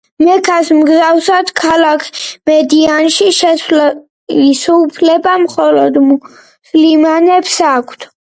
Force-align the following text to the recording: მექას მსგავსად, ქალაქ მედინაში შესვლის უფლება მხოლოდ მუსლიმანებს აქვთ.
მექას 0.27 0.69
მსგავსად, 0.75 1.51
ქალაქ 1.59 2.05
მედინაში 2.49 3.27
შესვლის 3.41 4.63
უფლება 4.79 5.37
მხოლოდ 5.45 6.01
მუსლიმანებს 6.09 7.61
აქვთ. 7.77 8.11